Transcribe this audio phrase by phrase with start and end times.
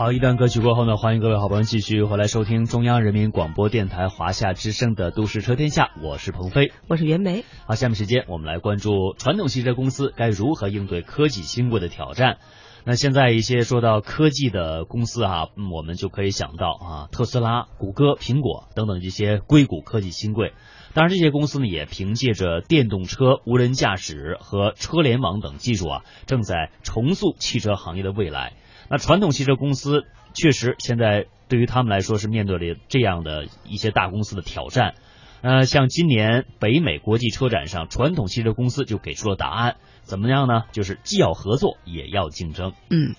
[0.00, 7.44] 好，一段歌曲过后呢，欢迎各位好朋友继续回来收听中央人民广播电台华夏之声的《都市车天下》，我是鹏飞，我是袁梅。
[7.66, 12.38] 好，下面时间我们来关注传统汽车公司该如何应对科技新贵的挑战。
[12.84, 20.54] 那现在一些说到科技的公司啊，嗯，我们就可以想到啊，特斯拉、谷歌、苹果等等这些硅谷科技新贵。
[20.94, 28.54] 当然，这些公司呢也凭借着电动车、无人驾驶和车联网等技术啊，正在重塑汽车行业的未来。
[28.90, 30.04] 那传统汽车公司
[30.34, 34.94] 确实现在对于他们来说是面对了这样的一些大公司的挑战。
[35.42, 40.64] 呃，像今年北美国际车展上，传统汽车公司就给出了答案，怎么样呢？
[40.72, 42.72] 就是既要合作，也要竞争。
[42.90, 43.14] 嗯，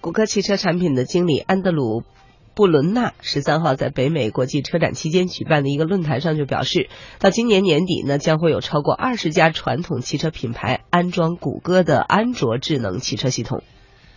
[0.00, 2.02] 谷歌汽车产品的经理安德鲁·
[2.54, 13.62] 布伦纳十三号在北美国际车展期间举办的一个论坛上就表示，到今年年底呢，将会有超过二十家传统汽车品牌安装谷歌的安卓智能汽车系统。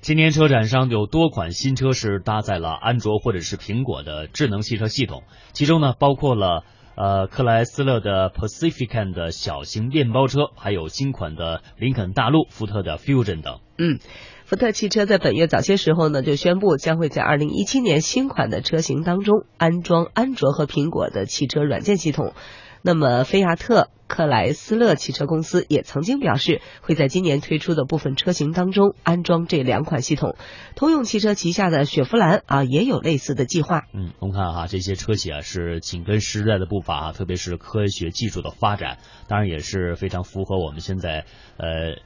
[0.00, 5.22] 今年车展上有多款新车是搭载了安卓或者是苹果的智能汽车系统，
[5.52, 6.64] 其中呢包括了。
[6.98, 13.60] 呃，克莱斯勒的 Pacifican 的小型面包车，还有新款的林肯大陆、福特的 Fusion 等。
[13.76, 13.98] 嗯，
[14.46, 22.32] 福特汽车在本月早些时候呢，就宣布将会在二零一七年新款的车型当中安装安卓和苹果的汽车软件系统。
[22.80, 30.36] 那么，菲亚特克莱斯勒汽车公司也曾经表示，会在今年推出的部分车型当中安装这两款系统。
[30.74, 33.82] 通用汽车旗下的雪佛兰啊，也有类似的计划。
[33.92, 38.98] 嗯，我们看哈，这些车企啊是紧跟时代的步伐啊，特别是科学技术的发展，
[39.28, 41.24] 当然也是非常符合我们现在
[41.56, 41.96] 呃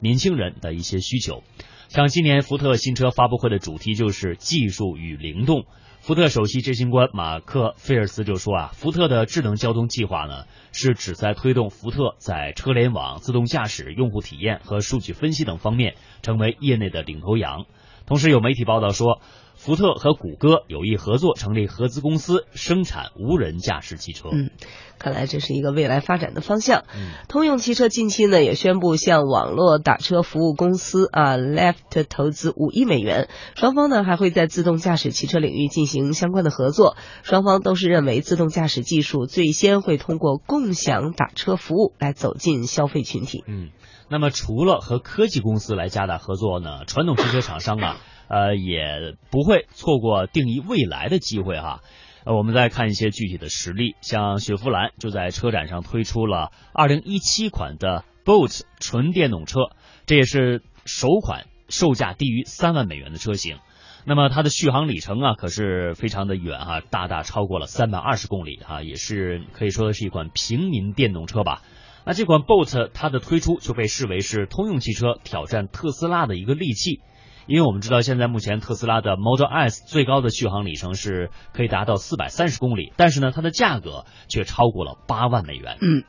[0.00, 1.42] 年轻人的一些需求。
[1.88, 5.64] 像今年福特新车发布会的主题就是技术与灵动。
[6.06, 17.64] 福特首席执行官马克菲尔斯就说啊，福特的智能交通计划呢，是旨在推动福特在车联网、自动驾驶、用户体验和数据分析等方面成为业内的领头羊。
[18.06, 19.20] 同时有媒体报道说。
[19.56, 24.28] 福特和谷歌有意合作，成立合资公司，生产无人驾驶汽车。
[24.32, 24.50] 嗯，
[24.98, 26.82] 看来这是一个未来发展的方向。
[27.28, 36.96] 通用汽车近期呢也宣布向网络打车服务公司啊 Left 投资五亿美元，双方呢还会在自动驾驶汽车领域进行相关的合作。
[37.22, 43.44] 双方都是认为自动驾驶技术最先会通过共享打车服务来走进消费群体。
[43.46, 43.70] 嗯，
[44.08, 47.96] 那么除了和科技公司来加大合作呢， 传统汽车厂商啊。
[48.26, 51.82] 呃，也不会错过定义未来的机会哈。
[52.24, 59.72] 呃，我们再看一些具体的实例，像雪佛兰就在车展上推出了2017款的 Bolt 纯电动车，
[60.06, 63.58] 这也是首款售价低于三万美元的车型。
[64.06, 71.60] 那么它的续航里程啊，可是非常的远哈，大大超过了三百二十公里啊，也是可以说的是一款平民电动车吧。
[72.04, 77.00] 那这款 Bolt 它的推出就被视为是通用汽车挑战特斯拉的一个利器。
[77.46, 85.76] 因为我们知道，现在目前特斯拉的 Model S 最高的续航里程是可以达到四百三十公里，但是呢，它的价格却超过了八万美元。
[85.82, 86.04] 嗯，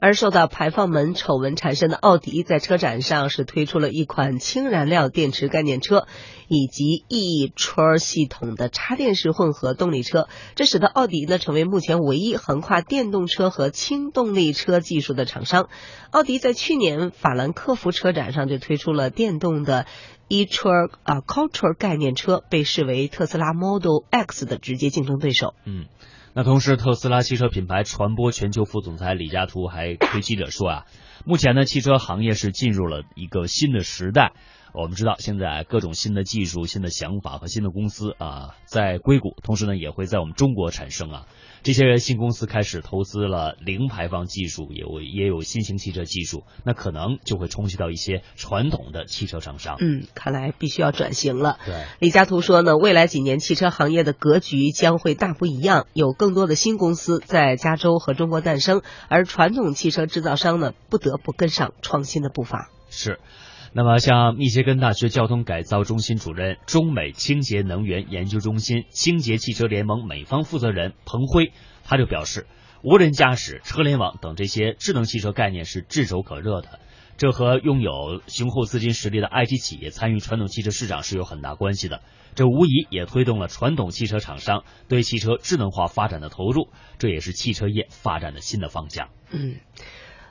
[0.00, 6.06] 而受到排放门丑闻缠身的奥迪，在车展上是推出了一款氢燃料电池概念车，
[6.48, 15.68] 以及 e-tr 系统的插电式混合动力车，这使得奥迪呢成为目前唯一横跨电动车和轻动力车技术的厂商。
[16.10, 19.86] 奥迪在去年法兰克福车展上就推出了电动的。
[20.30, 25.54] e-tr 啊 culture 概念车被视为特斯拉 Model X 的直接竞争对手。
[25.64, 25.86] 嗯，
[26.38, 30.86] 那同时，特斯拉汽车品牌传播全球副总裁李嘉图还对记者说啊，
[31.24, 34.34] 目前呢，汽车行业是进入了一个新的时代。
[34.74, 41.26] 我们知道，现在各种新的技术、新的想法和新的公司啊，在硅谷，同时呢，也会在我们中国产生啊。
[41.64, 49.76] 这些新公司开始投资了零排放技术，有也有新型汽车技术，那可能就会冲击到一些传统的汽车厂商。
[49.80, 51.58] 嗯，看来必须要转型了。
[51.66, 62.70] 对，李嘉图说呢，未来几年汽车行业的格局将会大不一样，有更多的新公司在加州和中国诞生，而传统汽车制造商呢，不得不跟上创新的步伐。
[62.88, 63.18] 是。
[63.74, 71.52] 那么，像密歇根大学交通改造中心主任、中美清洁能源研究中心清洁汽车联盟美方负责人彭辉，
[71.84, 72.46] 他就表示，
[72.82, 76.80] 无人驾驶、车联网等这些智能汽车概念是炙手可热的，
[77.18, 82.00] 这和拥有雄厚资金实力的 IT 企业参与传统汽车市场是有很大关系的。
[82.34, 89.08] 这无疑也推动了传统汽车厂商对汽车智能化发展的投入，这也是汽车业发展的新的方向。
[89.30, 89.56] 嗯，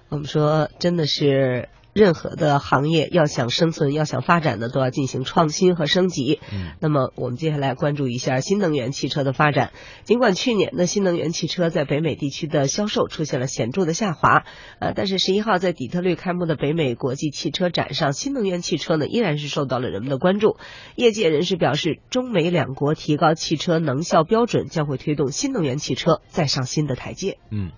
[0.09, 1.69] 我们说，真的是。
[1.97, 6.39] 任何的行业要想生存、要想发展呢，都要进行创新和升级。
[6.53, 9.71] 嗯，那么我们接下来关注一下新能源汽车的发展。
[10.03, 14.44] 尽管去年的新能源汽车在北美地区的销售出现了显著的下滑，
[14.79, 20.57] 呃，但是十一号在底特律开幕的北美国际汽车展上，新能源汽车呢依然是受到了人们的关注。
[20.95, 27.39] 业界人士表示，中美两国提高汽车能效标准，将会推动新能源汽车再上新的台阶。
[27.50, 27.71] 嗯。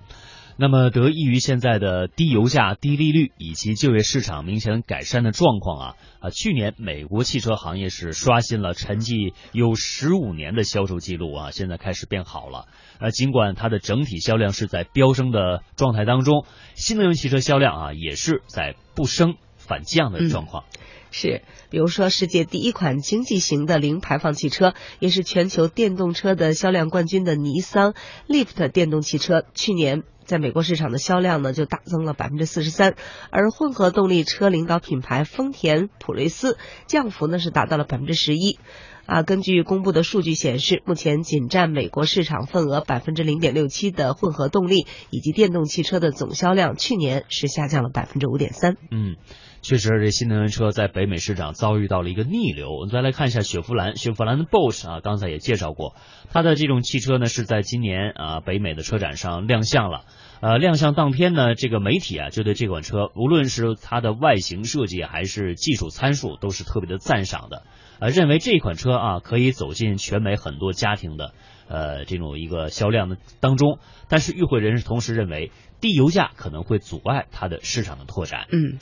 [0.62, 12.66] 那么，得益于现在的低油价、低利率以及就业市场明显改善的状况啊啊，去年美国汽车行业是刷新了沉寂有十五年的销售记录啊，现在开始变好了。
[13.00, 16.44] 呃，尽管它的整体销量是在飙升的状态当中，
[16.76, 20.66] 新能源汽车销量啊也是在不升反降的状况。
[21.10, 27.94] 是，比如说世界第一款经济型的零排放汽车，也是全球电动车的销量冠军的尼桑
[28.28, 30.04] Lift 电动汽车，去年。
[30.30, 32.94] 在美国市场的销量呢，就大增了百分之四十三，
[33.32, 38.60] 而混合动力车领导品牌丰田普锐斯降幅呢是达到了百分之十一。
[39.08, 48.78] 啊，根据公布的数据显示，目前仅占美国市场份额百分之零点六七的混合动力以及电动汽车的总销量，去年是下降了百分之五点三。
[48.92, 49.16] 嗯。
[49.62, 52.72] 确实，这新能源车在北美市场遭遇到了一个逆流。
[52.72, 55.96] 我们再来看一下雪佛兰，雪佛兰的 Bosch 啊，刚才也介绍过，
[56.30, 60.06] 它的这种汽车呢是在今年啊北美的车展上亮相了。
[60.42, 67.64] 呃，亮相当天呢，这个媒体啊就对这款车，无论是它的外形设计还是技术参数，都是特别的赞赏的。
[68.00, 71.34] 呃，认为这款车啊可以走进全美很多家庭的
[71.68, 73.80] 呃这种一个销量的当中。
[74.08, 75.52] 但是与会人士同时认为，
[75.82, 78.48] 低油价可能会阻碍它的市场的拓展。
[78.54, 78.80] 嗯。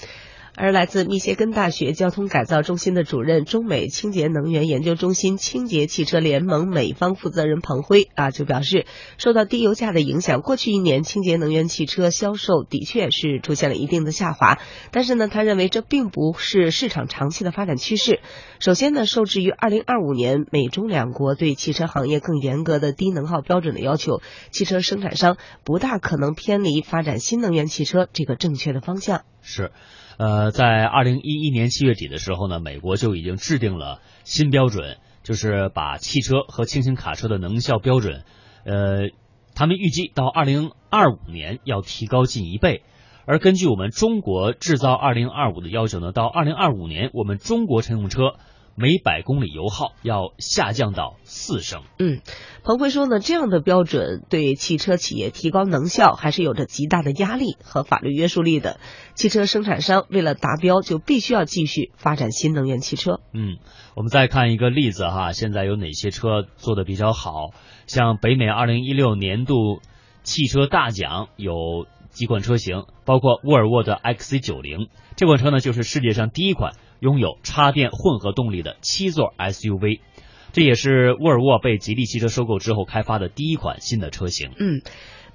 [0.59, 8.87] 而来自密歇根大学交通改造中心的主任、中美清洁能源研究中心清洁汽车联盟美方负责人彭辉啊，就表示，
[9.19, 14.57] 受到低油价的影响，过去一年清洁能源汽车销售的确是出现了一定的下滑。
[14.89, 18.19] 但是呢，他认为这并不是市场长期的发展趋势。
[18.59, 29.21] 首先呢，受制于二零二五年美中两国对汽车行业更严格的低能耗标准的要求，汽车生产商不大可能偏离发展新能源汽车这个正确的方向。
[29.43, 29.71] 是。
[30.17, 38.23] 呃，在二零一一年七月底的时候呢，美国就已经制定了新标准，就是把汽车和轻型卡车的能效标准，
[38.65, 39.09] 呃，
[39.53, 42.83] 他们预计到二零二五年要提高近一倍。
[43.25, 48.35] 而根据我们中国制造二零二五的要求呢，到二零二五年，我们中国乘用车。
[48.79, 51.81] 每百公里油耗要下降到四升。
[51.97, 52.21] 嗯，
[52.63, 58.79] 彭辉说呢，这样的标准对汽车企业提高能效还是有着极大的压力和法律约束力的。
[59.15, 63.19] 汽车生产商为了达标，就必须要继续发展新能源汽车。
[63.33, 63.57] 嗯，
[63.95, 67.49] 我们再看一个例子哈，现在有哪些车做的比较好？
[67.87, 69.81] 像北美二零一六年度
[70.27, 76.73] 汽车大奖有几款车型，包括沃尔沃的 XC 九零，这款车呢就是世界上第一款。
[76.99, 79.99] 拥有插电混合动力的七座 SUV，
[80.51, 84.49] 这也是沃尔沃被吉利汽车收购之后开发的第一款新的车型。
[84.57, 84.81] 嗯，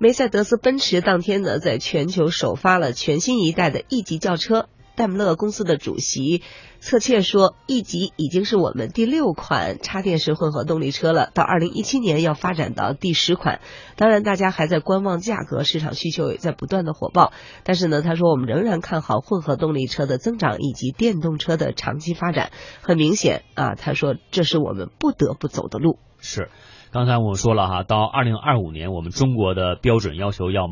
[0.00, 4.68] 梅赛德斯奔驰当天呢，在全球首发了全新一代的 E 级轿车。
[4.94, 6.42] 戴姆勒公司的主席
[6.78, 13.60] 策切说，E 级已经是我们第六款插电式混合动力车了，到二零一七年要发展到第十款。
[13.96, 17.32] 当然，大家还在观望价格，市场需求也在不断的火爆。
[17.64, 22.50] 但是呢，他说我们仍然看好混合动力车的增长以及电动车的长期发展。
[22.82, 25.98] 很明显啊，他说这是我们不得不走的路。
[26.18, 26.50] 是，
[26.90, 30.68] 刚才我说了哈，到二零二五年，我们中国的标准要求要，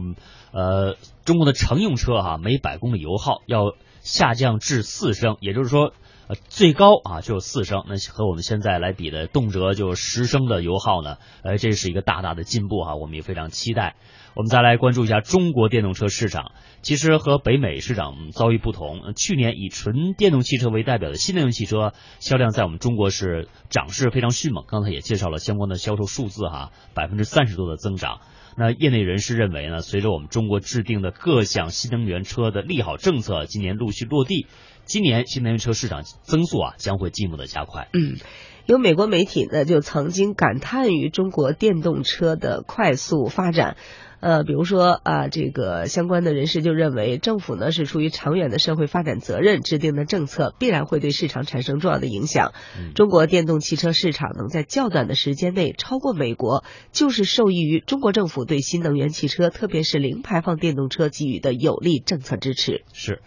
[0.52, 3.72] 呃，中国的乘用车哈，每百公里油耗要。
[4.00, 5.92] 下降至四升，也就是说，
[6.28, 7.84] 呃，最高啊就有四升。
[7.88, 13.96] 那和我们现在来比的，动辄就十升的油耗呢，呃，这是一个大大的进步哈，我们也非常期待。
[14.34, 16.52] 我们再来关注一下中国电动车市场，
[16.82, 19.12] 其实和北美市场遭遇不同。
[19.16, 28.20] 去年以纯电动汽车为代表的新能源汽车销量在我们中国是涨势非常迅猛，刚才也介绍了相关的销售数字哈，百分之三十多的增长。
[28.56, 34.46] 那业内人士认为呢，随着我们中国制定的各项新能源车的利好政策今年陆续落地，
[34.84, 37.88] 今年新能源车市场增速啊将会进一步的加快。
[37.92, 38.16] 嗯，
[38.66, 43.76] 有美国媒体呢就曾经感叹于中国电动车的快速发展。
[44.20, 52.52] 呃，比如说啊，这个相关的人士就认为，政府呢是出于长远的社会发展责任制定的政策，必然会对市场产生重要的影响。
[52.94, 62.84] 中国电动汽车市场能在较短的时间内超过美国，就是受益于中国政府对新能源汽车，特别是零排放电动车给予的有力政策支持。
[62.92, 63.20] 是。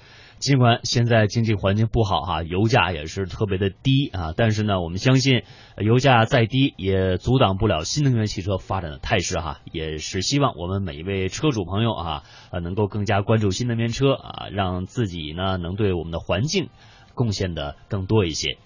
[0.43, 5.43] 尽管现在经济环境不好哈，油价也是特别的低啊，但是呢，我们相信
[5.77, 9.61] 油价再低也阻挡不了新能源汽车发展的态势哈。
[9.71, 16.67] 也是希望我们每一位车主朋友啊，呃，能够更加关注新能源车啊，让自己呢能对我们的环境
[17.15, 18.57] 贡献的更多一些。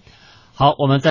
[0.56, 1.06] 好，我们再。